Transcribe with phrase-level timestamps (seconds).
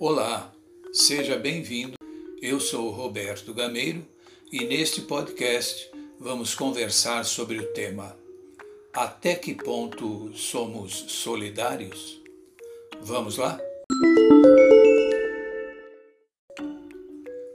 [0.00, 0.54] Olá,
[0.92, 1.94] seja bem-vindo.
[2.40, 4.06] Eu sou Roberto Gameiro
[4.52, 5.90] e neste podcast
[6.20, 8.16] vamos conversar sobre o tema
[8.94, 12.22] Até que ponto somos solidários?
[13.02, 13.58] Vamos lá?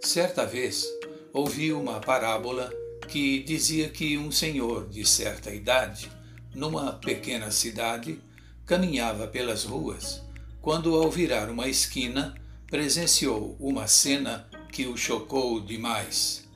[0.02, 0.86] Certa vez
[1.32, 2.70] ouvi uma parábola
[3.08, 6.12] que dizia que um senhor de certa idade,
[6.54, 8.20] numa pequena cidade,
[8.66, 10.22] caminhava pelas ruas
[10.64, 12.34] quando, ao virar uma esquina,
[12.68, 16.48] presenciou uma cena que o chocou demais.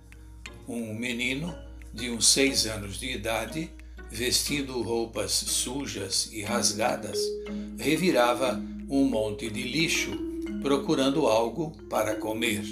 [0.66, 1.54] Um menino
[1.94, 3.70] de uns seis anos de idade,
[4.10, 7.20] vestindo roupas sujas e rasgadas,
[7.78, 10.12] revirava um monte de lixo
[10.62, 12.64] procurando algo para comer.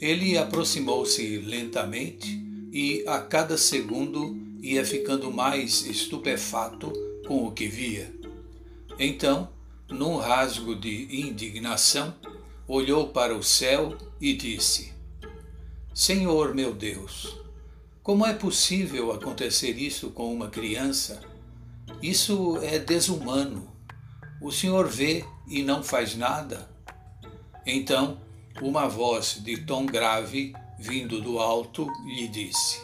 [0.00, 6.90] Ele aproximou-se lentamente e, a cada segundo, ia ficando mais estupefato
[7.26, 8.10] com o que via.
[8.98, 9.52] Então,
[9.88, 12.14] num rasgo de indignação,
[12.66, 14.92] olhou para o céu e disse:
[15.92, 17.38] Senhor meu Deus,
[18.02, 21.22] como é possível acontecer isso com uma criança?
[22.02, 23.72] Isso é desumano.
[24.40, 26.68] O Senhor vê e não faz nada.
[27.66, 28.20] Então,
[28.60, 32.80] uma voz de tom grave, vindo do alto, lhe disse: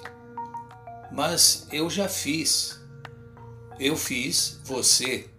[1.13, 2.81] Mas eu já fiz.
[3.79, 5.31] Eu fiz você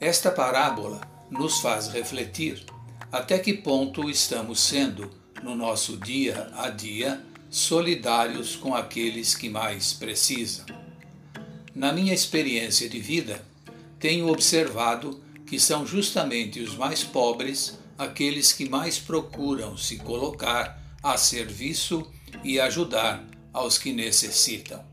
[0.00, 2.64] esta parábola nos faz refletir
[3.10, 5.10] até que ponto estamos sendo,
[5.42, 10.66] no nosso dia a dia, solidários com aqueles que mais precisam.
[11.74, 13.44] Na minha experiência de vida,
[13.98, 21.16] tenho observado que são justamente os mais pobres aqueles que mais procuram se colocar a
[21.16, 22.06] serviço
[22.44, 24.84] e ajudar aos que necessitam.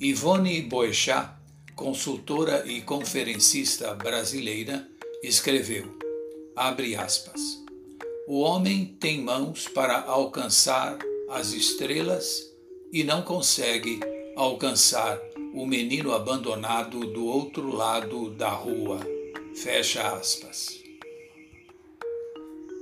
[0.00, 1.37] Ivone Boechat
[1.78, 4.84] consultora e conferencista brasileira,
[5.22, 5.96] escreveu:
[6.56, 7.40] abre aspas.
[8.26, 10.98] O homem tem mãos para alcançar
[11.30, 12.52] as estrelas
[12.92, 14.00] e não consegue
[14.36, 15.20] alcançar
[15.54, 18.98] o menino abandonado do outro lado da rua.
[19.54, 20.80] Fecha aspas.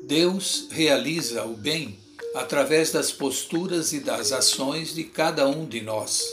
[0.05, 1.99] Deus realiza o bem
[2.35, 6.25] através das posturas e das ações de cada um de nós.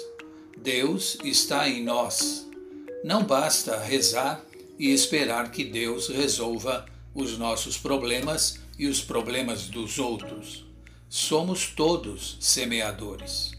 [0.57, 2.47] Deus está em nós
[3.03, 4.41] não basta rezar
[4.79, 10.65] e esperar que Deus resolva os nossos problemas e os problemas dos outros.
[11.09, 13.51] Somos todos semeadores.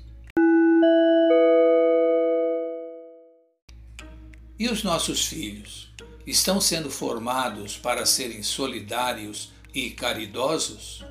[4.59, 5.93] E os nossos filhos
[6.27, 11.05] estão sendo formados para serem solidários e caridosos?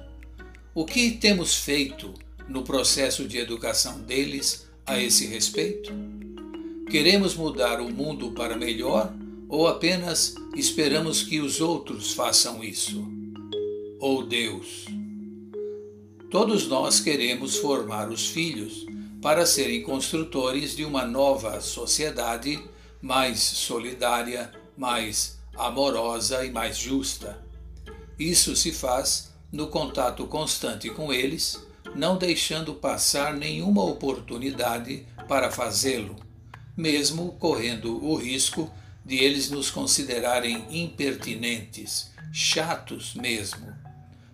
[0.73, 2.13] O que temos feito
[2.47, 5.93] no processo de educação deles a esse respeito?
[6.89, 9.11] Queremos mudar o mundo para melhor
[9.49, 13.03] ou apenas esperamos que os outros façam isso?
[13.99, 14.85] Ou Deus?
[16.29, 18.85] Todos nós queremos formar os filhos
[19.21, 22.63] para serem construtores de uma nova sociedade
[23.01, 27.43] mais solidária, mais amorosa e mais justa.
[28.19, 31.59] Isso se faz no contato constante com eles,
[31.95, 36.32] não deixando passar nenhuma oportunidade para fazê-lo
[36.75, 38.71] mesmo correndo o risco
[39.05, 43.73] de eles nos considerarem impertinentes, chatos mesmo.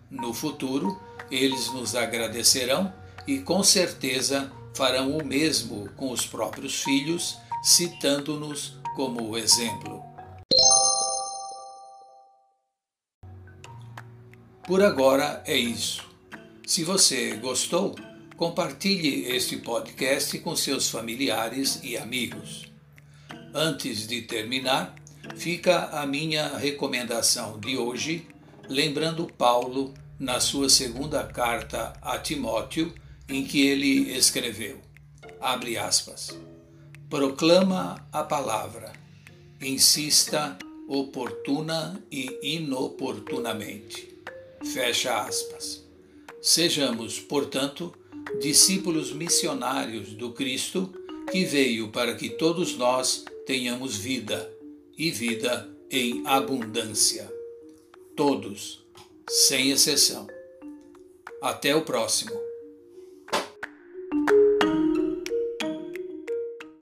[0.09, 0.99] No futuro,
[1.29, 2.93] eles nos agradecerão
[3.27, 10.03] e com certeza farão o mesmo com os próprios filhos, citando-nos como exemplo.
[14.65, 16.07] Por agora é isso.
[16.65, 17.95] Se você gostou,
[18.39, 22.71] Compartilhe este podcast com seus familiares e amigos.
[23.53, 24.95] Antes de terminar,
[25.35, 28.25] fica a minha recomendação de hoje,
[28.69, 32.95] lembrando Paulo na sua segunda carta a Timóteo,
[33.27, 34.79] em que ele escreveu:
[35.41, 36.29] abre aspas.
[37.09, 38.93] Proclama a palavra,
[39.59, 44.17] insista oportuna e inoportunamente.
[44.63, 45.85] Fecha aspas.
[46.41, 47.93] Sejamos, portanto,
[48.39, 50.93] discípulos missionários do Cristo,
[51.31, 54.51] que veio para que todos nós tenhamos vida
[54.97, 57.31] e vida em abundância.
[58.15, 58.83] Todos,
[59.29, 60.27] sem exceção.
[61.41, 62.48] Até o próximo.